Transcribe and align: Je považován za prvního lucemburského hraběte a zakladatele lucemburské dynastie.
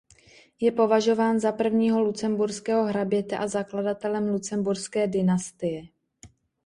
Je 0.59 0.71
považován 0.71 1.39
za 1.39 1.51
prvního 1.51 2.01
lucemburského 2.01 2.83
hraběte 2.83 3.37
a 3.37 3.47
zakladatele 3.47 4.19
lucemburské 4.31 5.07
dynastie. 5.07 5.83